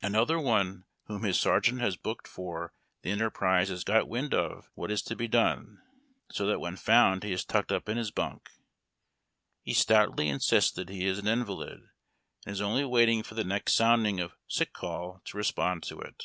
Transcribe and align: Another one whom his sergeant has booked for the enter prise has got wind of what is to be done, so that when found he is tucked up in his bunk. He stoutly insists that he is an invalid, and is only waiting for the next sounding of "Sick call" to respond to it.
Another 0.00 0.40
one 0.40 0.86
whom 1.04 1.22
his 1.22 1.38
sergeant 1.38 1.82
has 1.82 1.98
booked 1.98 2.26
for 2.26 2.72
the 3.02 3.10
enter 3.10 3.28
prise 3.28 3.68
has 3.68 3.84
got 3.84 4.08
wind 4.08 4.32
of 4.32 4.70
what 4.72 4.90
is 4.90 5.02
to 5.02 5.14
be 5.14 5.28
done, 5.28 5.82
so 6.32 6.46
that 6.46 6.60
when 6.60 6.76
found 6.76 7.22
he 7.22 7.32
is 7.32 7.44
tucked 7.44 7.70
up 7.70 7.86
in 7.86 7.98
his 7.98 8.10
bunk. 8.10 8.48
He 9.60 9.74
stoutly 9.74 10.30
insists 10.30 10.72
that 10.76 10.88
he 10.88 11.04
is 11.04 11.18
an 11.18 11.28
invalid, 11.28 11.80
and 12.46 12.54
is 12.54 12.62
only 12.62 12.86
waiting 12.86 13.22
for 13.22 13.34
the 13.34 13.44
next 13.44 13.74
sounding 13.74 14.18
of 14.18 14.32
"Sick 14.48 14.72
call" 14.72 15.20
to 15.26 15.36
respond 15.36 15.82
to 15.82 16.00
it. 16.00 16.24